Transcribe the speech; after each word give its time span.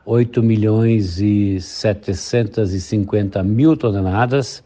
8 0.04 0.42
milhões 0.42 1.20
e 1.20 1.60
750 1.60 3.42
mil 3.42 3.76
toneladas 3.76 4.62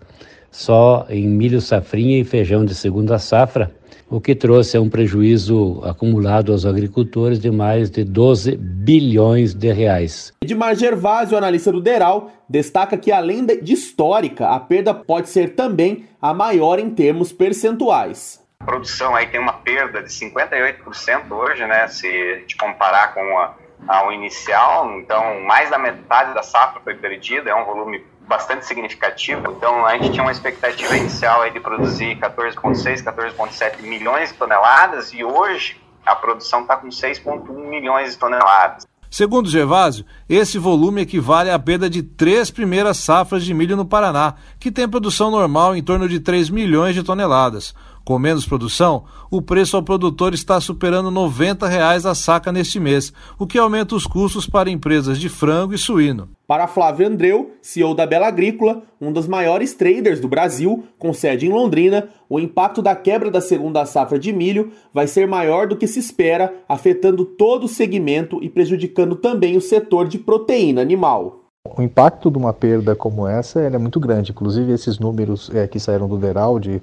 só 0.57 1.07
em 1.11 1.29
milho 1.29 1.61
safrinha 1.61 2.19
e 2.19 2.25
feijão 2.25 2.65
de 2.65 2.75
segunda 2.75 3.19
safra, 3.19 3.71
o 4.09 4.19
que 4.21 4.35
trouxe 4.35 4.79
um 4.79 4.89
prejuízo 4.89 5.83
acumulado 5.85 6.51
aos 6.51 6.65
agricultores 6.65 7.39
de 7.39 7.51
mais 7.51 7.91
de 7.91 8.05
12 8.05 8.57
bilhões 8.57 9.53
de 9.53 9.71
reais. 9.71 10.33
Edmar 10.43 10.75
Gervásio, 10.75 11.37
analista 11.37 11.71
do 11.71 11.83
Deral, 11.83 12.31
destaca 12.49 12.97
que 12.97 13.13
além 13.13 13.45
de 13.45 13.75
histórica, 13.75 14.49
a 14.49 14.59
perda 14.59 14.95
pode 14.95 15.29
ser 15.29 15.55
também 15.55 16.07
a 16.23 16.33
maior 16.33 16.79
em 16.79 16.89
termos 16.89 17.33
percentuais. 17.33 18.43
A 18.61 18.65
produção 18.65 19.15
aí 19.15 19.27
tem 19.27 19.39
uma 19.39 19.53
perda 19.53 20.03
de 20.03 20.09
58% 20.09 21.31
hoje, 21.31 21.67
né, 21.67 21.87
se 21.89 22.45
te 22.47 22.57
comparar 22.57 23.13
com 23.13 23.21
a 23.39 23.55
ao 23.89 24.13
inicial, 24.13 24.91
então 24.99 25.41
mais 25.43 25.71
da 25.71 25.79
metade 25.79 26.35
da 26.35 26.43
safra 26.43 26.81
foi 26.83 26.95
perdida, 26.95 27.51
é 27.51 27.55
um 27.55 27.65
volume 27.65 28.05
bastante 28.27 28.67
significativo. 28.67 29.53
Então 29.53 29.87
a 29.87 29.97
gente 29.97 30.13
tinha 30.13 30.23
uma 30.23 30.33
expectativa 30.33 30.97
inicial 30.97 31.49
de 31.51 31.61
produzir 31.61 32.17
14,6, 32.19 33.03
14,7 33.05 33.83
milhões 33.83 34.33
de 34.33 34.35
toneladas 34.39 35.13
e 35.13 35.25
hoje 35.25 35.81
a 36.05 36.15
produção 36.15 36.63
está 36.63 36.77
com 36.77 36.89
6,1 36.89 37.69
milhões 37.69 38.13
de 38.13 38.19
toneladas. 38.19 38.87
Segundo 39.11 39.49
Gervásio, 39.49 40.05
esse 40.29 40.59
volume 40.59 41.01
equivale 41.01 41.51
à 41.51 41.59
perda 41.59 41.89
de 41.89 42.03
três 42.03 42.51
primeiras 42.51 42.99
safras 42.99 43.45
de 43.45 43.55
milho 43.55 43.77
no 43.77 43.85
Paraná, 43.85 44.35
que 44.59 44.71
tem 44.71 44.89
produção 44.89 45.31
normal 45.31 45.77
em 45.77 45.83
torno 45.83 46.09
de 46.09 46.21
3 46.21 46.51
milhões 46.51 46.95
de 46.95 47.03
toneladas. 47.03 47.75
Com 48.07 48.21
menos 48.21 48.47
produção, 48.47 49.03
o 49.29 49.43
preço 49.43 49.77
ao 49.77 49.83
produtor 49.83 50.33
está 50.33 50.61
superando 50.61 51.11
90 51.11 51.67
reais 51.67 52.07
a 52.07 52.15
saca 52.15 52.53
neste 52.53 52.79
mês, 52.79 53.13
o 53.37 53.49
que 53.49 53.59
aumenta 53.59 53.97
os 53.97 54.07
custos 54.07 54.47
para 54.47 54.71
empresas 54.71 55.19
de 55.19 55.29
frango 55.29 55.75
e 55.75 55.79
suíno. 55.79 56.29
Para 56.47 56.69
Flávio 56.69 57.09
Andreu, 57.09 57.51
CEO 57.61 57.97
da 57.97 58.07
Bela 58.07 58.29
Agrícola, 58.29 58.81
um 59.01 59.13
dos 59.13 59.27
maiores 59.27 59.75
traders 59.75 60.21
do 60.21 60.29
Brasil, 60.29 60.85
com 60.97 61.13
sede 61.13 61.47
em 61.47 61.53
Londrina, 61.53 62.09
o 62.31 62.39
impacto 62.39 62.81
da 62.81 62.95
quebra 62.95 63.29
da 63.29 63.41
segunda 63.41 63.85
safra 63.85 64.21
de 64.21 64.33
milho 64.33 64.71
vai 64.95 65.09
ser 65.09 65.27
maior 65.27 65.67
do 65.67 65.77
que 65.77 65.89
se 65.89 65.99
espera, 65.99 66.55
afetando 66.69 67.25
todo 67.25 67.65
o 67.65 67.69
segmento 67.69 68.39
e 68.41 68.49
prejudicando 68.49 69.17
também 69.17 69.57
o 69.57 69.61
setor 69.61 70.07
de 70.07 70.17
proteína 70.17 70.81
animal. 70.81 71.41
O 71.77 71.83
impacto 71.83 72.31
de 72.31 72.39
uma 72.39 72.53
perda 72.53 72.95
como 72.95 73.27
essa 73.27 73.61
é 73.63 73.77
muito 73.77 73.99
grande. 73.99 74.31
Inclusive, 74.31 74.71
esses 74.71 75.01
números 75.01 75.51
é, 75.53 75.67
que 75.67 75.81
saíram 75.81 76.07
do 76.07 76.17
Deral 76.17 76.61
de 76.61 76.81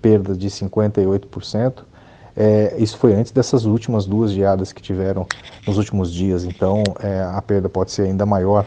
perda 0.00 0.34
de 0.34 0.48
58%. 0.48 1.84
É, 2.36 2.74
isso 2.78 2.98
foi 2.98 3.14
antes 3.14 3.32
dessas 3.32 3.64
últimas 3.64 4.04
duas 4.04 4.30
geadas 4.30 4.70
que 4.70 4.82
tiveram 4.82 5.26
nos 5.66 5.78
últimos 5.78 6.12
dias, 6.12 6.44
então 6.44 6.82
é, 7.00 7.22
a 7.22 7.40
perda 7.40 7.68
pode 7.68 7.90
ser 7.90 8.02
ainda 8.02 8.26
maior. 8.26 8.66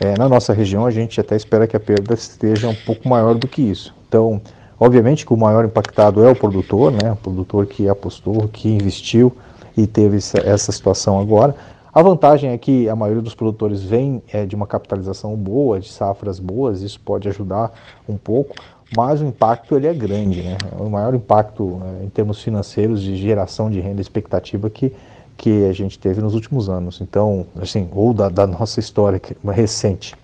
É, 0.00 0.16
na 0.16 0.28
nossa 0.28 0.52
região, 0.52 0.86
a 0.86 0.90
gente 0.90 1.20
até 1.20 1.34
espera 1.34 1.66
que 1.66 1.76
a 1.76 1.80
perda 1.80 2.14
esteja 2.14 2.68
um 2.68 2.74
pouco 2.74 3.08
maior 3.08 3.34
do 3.34 3.48
que 3.48 3.60
isso. 3.60 3.92
Então, 4.08 4.40
obviamente 4.78 5.26
que 5.26 5.32
o 5.32 5.36
maior 5.36 5.64
impactado 5.64 6.24
é 6.24 6.30
o 6.30 6.36
produtor, 6.36 6.92
né, 6.92 7.12
o 7.12 7.16
produtor 7.16 7.66
que 7.66 7.88
apostou, 7.88 8.48
que 8.48 8.68
investiu 8.68 9.32
e 9.76 9.86
teve 9.86 10.16
essa 10.16 10.70
situação 10.70 11.18
agora. 11.18 11.56
A 11.92 12.02
vantagem 12.02 12.50
é 12.50 12.58
que 12.58 12.88
a 12.88 12.96
maioria 12.96 13.20
dos 13.20 13.34
produtores 13.34 13.82
vem 13.82 14.22
é, 14.32 14.46
de 14.46 14.56
uma 14.56 14.66
capitalização 14.66 15.36
boa, 15.36 15.78
de 15.78 15.90
safras 15.90 16.38
boas, 16.38 16.80
isso 16.82 16.98
pode 17.00 17.28
ajudar 17.28 17.70
um 18.08 18.16
pouco 18.16 18.54
mas 18.96 19.20
o 19.20 19.24
impacto 19.24 19.76
ele 19.76 19.86
é 19.86 19.94
grande, 19.94 20.42
né? 20.42 20.56
É 20.70 20.82
o 20.82 20.90
maior 20.90 21.14
impacto 21.14 21.78
né, 21.78 22.04
em 22.04 22.08
termos 22.08 22.42
financeiros 22.42 23.00
de 23.00 23.16
geração 23.16 23.70
de 23.70 23.80
renda 23.80 24.00
expectativa 24.00 24.68
que, 24.68 24.92
que 25.36 25.66
a 25.66 25.72
gente 25.72 25.98
teve 25.98 26.20
nos 26.20 26.34
últimos 26.34 26.68
anos. 26.68 27.00
Então, 27.00 27.46
assim, 27.60 27.88
ou 27.92 28.12
da, 28.12 28.28
da 28.28 28.46
nossa 28.46 28.80
história 28.80 29.20
recente. 29.50 30.14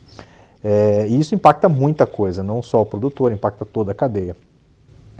É, 0.62 1.06
e 1.08 1.18
isso 1.18 1.34
impacta 1.34 1.68
muita 1.68 2.06
coisa, 2.06 2.42
não 2.42 2.62
só 2.62 2.82
o 2.82 2.86
produtor, 2.86 3.32
impacta 3.32 3.64
toda 3.64 3.92
a 3.92 3.94
cadeia. 3.94 4.36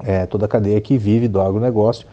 É, 0.04 0.26
toda 0.26 0.46
a 0.46 0.48
cadeia 0.48 0.80
que 0.80 0.98
vive 0.98 1.26
do 1.26 1.40
agronegócio. 1.40 2.06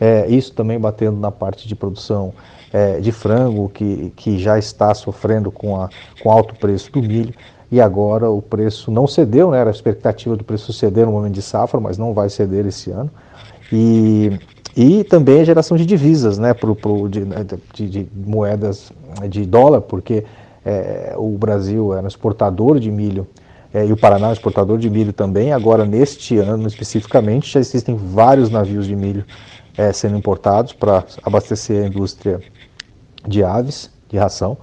É, 0.00 0.26
isso 0.28 0.52
também 0.52 0.78
batendo 0.78 1.18
na 1.18 1.30
parte 1.30 1.66
de 1.66 1.74
produção 1.74 2.34
é, 2.72 3.00
de 3.00 3.12
frango, 3.12 3.68
que, 3.68 4.12
que 4.16 4.38
já 4.38 4.58
está 4.58 4.94
sofrendo 4.94 5.50
com, 5.50 5.80
a, 5.80 5.88
com 6.22 6.30
alto 6.30 6.54
preço 6.54 6.90
do 6.92 7.02
milho 7.02 7.34
e 7.72 7.80
agora 7.80 8.30
o 8.30 8.42
preço 8.42 8.90
não 8.90 9.06
cedeu, 9.06 9.50
né? 9.50 9.58
era 9.58 9.70
a 9.70 9.72
expectativa 9.72 10.36
do 10.36 10.44
preço 10.44 10.74
ceder 10.74 11.06
no 11.06 11.12
momento 11.12 11.32
de 11.32 11.40
safra, 11.40 11.80
mas 11.80 11.96
não 11.96 12.12
vai 12.12 12.28
ceder 12.28 12.66
esse 12.66 12.90
ano. 12.90 13.10
E, 13.72 14.38
e 14.76 15.02
também 15.04 15.40
a 15.40 15.44
geração 15.44 15.74
de 15.74 15.86
divisas, 15.86 16.36
né, 16.36 16.52
pro, 16.52 16.76
pro, 16.76 17.08
de, 17.08 17.24
de, 17.72 17.88
de 17.88 18.08
moedas 18.14 18.92
de 19.26 19.46
dólar, 19.46 19.80
porque 19.80 20.22
é, 20.62 21.14
o 21.16 21.30
Brasil 21.38 21.94
era 21.94 22.06
exportador 22.06 22.78
de 22.78 22.90
milho 22.90 23.26
é, 23.72 23.86
e 23.86 23.92
o 23.92 23.96
Paraná 23.96 24.28
é 24.28 24.32
exportador 24.32 24.78
de 24.78 24.90
milho 24.90 25.14
também. 25.14 25.50
Agora, 25.50 25.86
neste 25.86 26.36
ano 26.36 26.68
especificamente, 26.68 27.50
já 27.50 27.58
existem 27.58 27.96
vários 27.96 28.50
navios 28.50 28.86
de 28.86 28.94
milho 28.94 29.24
é, 29.78 29.90
sendo 29.94 30.18
importados 30.18 30.74
para 30.74 31.04
abastecer 31.22 31.84
a 31.84 31.86
indústria 31.86 32.38
de 33.26 33.42
aves, 33.42 33.90
de 34.10 34.18
ração. 34.18 34.58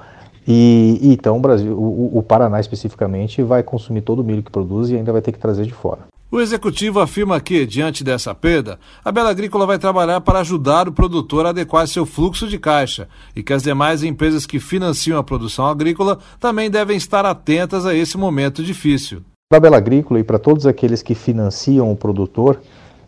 E, 0.52 0.98
e 1.00 1.14
então 1.14 1.38
o 1.38 1.40
Brasil, 1.40 1.78
o, 1.78 2.18
o 2.18 2.24
Paraná 2.24 2.60
especificamente, 2.60 3.44
vai 3.44 3.62
consumir 3.62 4.02
todo 4.02 4.22
o 4.22 4.24
milho 4.24 4.42
que 4.42 4.50
produz 4.50 4.90
e 4.90 4.96
ainda 4.96 5.14
vai 5.14 5.22
ter 5.22 5.32
que 5.32 5.38
trazer 5.38 5.64
de 5.64 5.74
fora. 5.74 6.08
O 6.32 6.40
executivo 6.40 7.00
afirma 7.00 7.40
que, 7.40 7.68
diante 7.68 8.04
dessa 8.04 8.34
perda, 8.34 8.80
a 9.06 9.12
Bela 9.12 9.30
Agrícola 9.30 9.68
vai 9.68 9.78
trabalhar 9.78 10.22
para 10.22 10.40
ajudar 10.40 10.88
o 10.88 10.92
produtor 10.92 11.46
a 11.46 11.50
adequar 11.50 11.88
seu 11.88 12.04
fluxo 12.06 12.48
de 12.48 12.58
caixa 12.58 13.08
e 13.36 13.44
que 13.44 13.54
as 13.54 13.62
demais 13.62 14.04
empresas 14.04 14.48
que 14.48 14.60
financiam 14.60 15.20
a 15.20 15.24
produção 15.24 15.68
agrícola 15.68 16.18
também 16.40 16.70
devem 16.70 16.98
estar 16.98 17.26
atentas 17.26 17.86
a 17.86 17.94
esse 17.94 18.18
momento 18.18 18.64
difícil. 18.64 19.22
Para 19.50 19.58
a 19.58 19.62
Bela 19.62 19.78
Agrícola 19.78 20.20
e 20.20 20.24
para 20.24 20.40
todos 20.40 20.66
aqueles 20.66 21.04
que 21.04 21.16
financiam 21.16 21.92
o 21.92 21.96
produtor, 21.96 22.60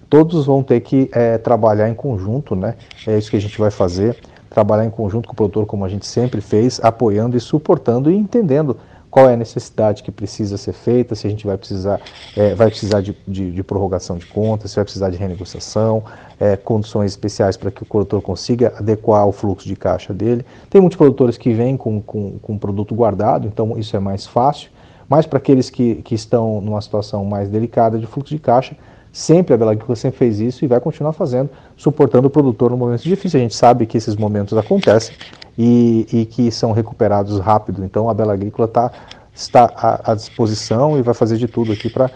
todos 0.09 0.45
vão 0.45 0.63
ter 0.63 0.81
que 0.81 1.09
é, 1.11 1.37
trabalhar 1.37 1.89
em 1.89 1.95
conjunto, 1.95 2.55
né? 2.55 2.75
É 3.05 3.17
isso 3.17 3.29
que 3.29 3.37
a 3.37 3.41
gente 3.41 3.59
vai 3.59 3.69
fazer 3.69 4.17
trabalhar 4.51 4.85
em 4.85 4.89
conjunto 4.89 5.27
com 5.27 5.33
o 5.33 5.35
produtor, 5.35 5.65
como 5.65 5.85
a 5.85 5.89
gente 5.89 6.05
sempre 6.05 6.41
fez, 6.41 6.79
apoiando 6.83 7.37
e 7.37 7.39
suportando 7.39 8.11
e 8.11 8.15
entendendo 8.15 8.77
qual 9.09 9.29
é 9.29 9.33
a 9.33 9.37
necessidade 9.37 10.03
que 10.03 10.11
precisa 10.11 10.57
ser 10.57 10.73
feita, 10.73 11.15
se 11.15 11.25
a 11.27 11.29
gente 11.29 11.45
vai 11.45 11.57
precisar, 11.57 11.99
é, 12.35 12.53
vai 12.53 12.67
precisar 12.69 13.01
de, 13.01 13.15
de, 13.27 13.51
de, 13.51 13.63
prorrogação 13.63 14.17
de 14.17 14.25
contas, 14.25 14.71
se 14.71 14.75
vai 14.75 14.85
precisar 14.85 15.09
de 15.09 15.17
renegociação, 15.17 16.03
é, 16.39 16.55
condições 16.55 17.11
especiais 17.11 17.57
para 17.57 17.71
que 17.71 17.83
o 17.83 17.85
produtor 17.85 18.21
consiga 18.21 18.73
adequar 18.77 19.27
o 19.27 19.31
fluxo 19.31 19.67
de 19.67 19.75
caixa 19.75 20.13
dele. 20.13 20.45
Tem 20.69 20.79
muitos 20.79 20.97
produtores 20.97 21.37
que 21.37 21.53
vêm 21.53 21.75
com, 21.75 22.01
com, 22.01 22.39
com 22.39 22.57
produto 22.57 22.95
guardado, 22.95 23.47
então 23.47 23.77
isso 23.77 23.95
é 23.97 23.99
mais 23.99 24.25
fácil, 24.25 24.69
mas 25.09 25.25
para 25.25 25.39
aqueles 25.39 25.69
que, 25.69 25.95
que 25.95 26.15
estão 26.15 26.61
numa 26.61 26.81
situação 26.81 27.25
mais 27.25 27.49
delicada 27.49 27.99
de 27.99 28.07
fluxo 28.07 28.33
de 28.33 28.39
caixa, 28.39 28.77
Sempre 29.11 29.53
a 29.53 29.57
Bela 29.57 29.71
Agrícola 29.71 29.95
sempre 29.95 30.17
fez 30.17 30.39
isso 30.39 30.63
e 30.63 30.67
vai 30.67 30.79
continuar 30.79 31.11
fazendo, 31.11 31.49
suportando 31.75 32.27
o 32.27 32.29
produtor 32.29 32.71
no 32.71 32.77
momento 32.77 33.03
difícil. 33.03 33.39
A 33.39 33.43
gente 33.43 33.55
sabe 33.55 33.85
que 33.85 33.97
esses 33.97 34.15
momentos 34.15 34.57
acontecem 34.57 35.15
e, 35.57 36.07
e 36.11 36.25
que 36.25 36.49
são 36.49 36.71
recuperados 36.71 37.39
rápido. 37.39 37.83
Então 37.83 38.09
a 38.09 38.13
Bela 38.13 38.33
Agrícola 38.33 38.67
tá, 38.67 38.91
está 39.33 39.65
à, 39.75 40.11
à 40.11 40.15
disposição 40.15 40.97
e 40.97 41.01
vai 41.01 41.13
fazer 41.13 41.37
de 41.37 41.47
tudo 41.47 41.73
aqui 41.73 41.89
para 41.89 42.09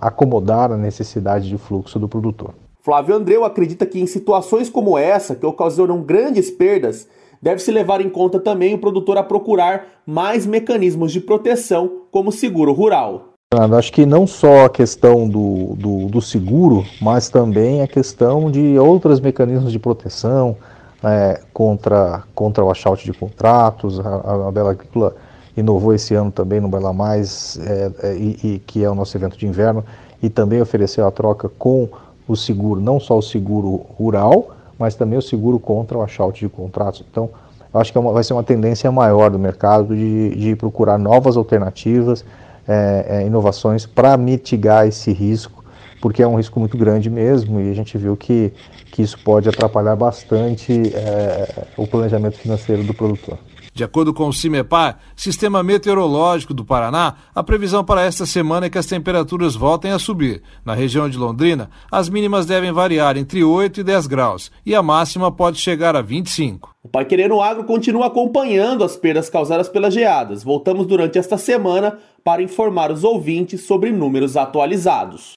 acomodar 0.00 0.72
a 0.72 0.76
necessidade 0.76 1.48
de 1.48 1.58
fluxo 1.58 1.98
do 1.98 2.08
produtor. 2.08 2.54
Flávio 2.80 3.14
Andreu 3.14 3.44
acredita 3.44 3.86
que 3.86 3.98
em 3.98 4.06
situações 4.06 4.68
como 4.68 4.98
essa, 4.98 5.34
que 5.34 5.46
ocasionam 5.46 6.02
grandes 6.02 6.50
perdas, 6.50 7.08
deve-se 7.40 7.70
levar 7.70 8.00
em 8.02 8.10
conta 8.10 8.38
também 8.38 8.74
o 8.74 8.78
produtor 8.78 9.16
a 9.16 9.22
procurar 9.22 9.86
mais 10.06 10.44
mecanismos 10.44 11.10
de 11.10 11.20
proteção, 11.20 12.02
como 12.10 12.30
seguro 12.30 12.72
rural. 12.72 13.33
Acho 13.76 13.92
que 13.92 14.06
não 14.06 14.26
só 14.26 14.66
a 14.66 14.70
questão 14.70 15.28
do, 15.28 15.74
do, 15.76 16.06
do 16.06 16.22
seguro, 16.22 16.84
mas 17.00 17.28
também 17.28 17.82
a 17.82 17.86
questão 17.86 18.50
de 18.50 18.78
outros 18.78 19.20
mecanismos 19.20 19.70
de 19.70 19.78
proteção 19.78 20.56
é, 21.02 21.40
contra, 21.52 22.22
contra 22.34 22.64
o 22.64 22.70
achaute 22.70 23.04
de 23.04 23.12
contratos. 23.12 24.00
A, 24.00 24.48
a 24.48 24.52
Bela 24.52 24.70
Agrícola 24.70 25.14
inovou 25.56 25.94
esse 25.94 26.14
ano 26.14 26.30
também 26.30 26.60
no 26.60 26.68
Baila 26.68 26.92
Mais, 26.92 27.58
é, 27.62 27.90
é, 28.02 28.14
e, 28.14 28.62
que 28.66 28.82
é 28.82 28.90
o 28.90 28.94
nosso 28.94 29.16
evento 29.16 29.36
de 29.36 29.46
inverno, 29.46 29.84
e 30.22 30.28
também 30.28 30.60
ofereceu 30.60 31.06
a 31.06 31.10
troca 31.10 31.48
com 31.48 31.88
o 32.26 32.34
seguro, 32.34 32.80
não 32.80 32.98
só 32.98 33.18
o 33.18 33.22
seguro 33.22 33.82
rural, 33.98 34.48
mas 34.78 34.94
também 34.94 35.18
o 35.18 35.22
seguro 35.22 35.58
contra 35.58 35.98
o 35.98 36.02
achaute 36.02 36.40
de 36.40 36.48
contratos. 36.48 37.04
Então, 37.08 37.30
acho 37.72 37.92
que 37.92 37.98
é 37.98 38.00
uma, 38.00 38.12
vai 38.12 38.24
ser 38.24 38.32
uma 38.32 38.42
tendência 38.42 38.90
maior 38.90 39.30
do 39.30 39.38
mercado 39.38 39.94
de, 39.94 40.34
de 40.34 40.56
procurar 40.56 40.98
novas 40.98 41.36
alternativas, 41.36 42.24
é, 42.66 43.06
é, 43.08 43.26
inovações 43.26 43.86
para 43.86 44.16
mitigar 44.16 44.86
esse 44.86 45.12
risco, 45.12 45.64
porque 46.00 46.22
é 46.22 46.26
um 46.26 46.36
risco 46.36 46.58
muito 46.58 46.76
grande 46.76 47.08
mesmo 47.10 47.60
e 47.60 47.70
a 47.70 47.74
gente 47.74 47.96
viu 47.96 48.16
que, 48.16 48.52
que 48.90 49.02
isso 49.02 49.18
pode 49.18 49.48
atrapalhar 49.48 49.96
bastante 49.96 50.72
é, 50.94 51.66
o 51.76 51.86
planejamento 51.86 52.38
financeiro 52.38 52.82
do 52.82 52.94
produtor. 52.94 53.38
De 53.74 53.82
acordo 53.82 54.14
com 54.14 54.28
o 54.28 54.32
CIMEPAR, 54.32 55.00
Sistema 55.16 55.60
Meteorológico 55.60 56.54
do 56.54 56.64
Paraná, 56.64 57.16
a 57.34 57.42
previsão 57.42 57.84
para 57.84 58.02
esta 58.02 58.24
semana 58.24 58.66
é 58.66 58.70
que 58.70 58.78
as 58.78 58.86
temperaturas 58.86 59.56
voltem 59.56 59.90
a 59.90 59.98
subir. 59.98 60.42
Na 60.64 60.74
região 60.74 61.10
de 61.10 61.18
Londrina, 61.18 61.68
as 61.90 62.08
mínimas 62.08 62.46
devem 62.46 62.70
variar 62.70 63.16
entre 63.16 63.42
8 63.42 63.80
e 63.80 63.82
10 63.82 64.06
graus 64.06 64.52
e 64.64 64.76
a 64.76 64.82
máxima 64.82 65.32
pode 65.32 65.58
chegar 65.58 65.96
a 65.96 66.02
25. 66.02 66.72
O 66.84 66.88
Pai 66.88 67.04
Querendo 67.04 67.40
Agro 67.40 67.64
continua 67.64 68.06
acompanhando 68.06 68.84
as 68.84 68.96
perdas 68.96 69.28
causadas 69.28 69.68
pelas 69.68 69.92
geadas. 69.92 70.44
Voltamos 70.44 70.86
durante 70.86 71.18
esta 71.18 71.36
semana 71.36 71.98
para 72.22 72.42
informar 72.42 72.92
os 72.92 73.02
ouvintes 73.02 73.66
sobre 73.66 73.90
números 73.90 74.36
atualizados. 74.36 75.32